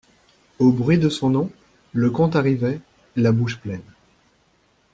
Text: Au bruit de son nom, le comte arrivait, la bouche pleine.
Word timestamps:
Au 0.57 0.71
bruit 0.71 0.97
de 0.97 1.09
son 1.09 1.29
nom, 1.29 1.51
le 1.93 2.09
comte 2.09 2.35
arrivait, 2.35 2.81
la 3.15 3.31
bouche 3.31 3.59
pleine. 3.59 3.83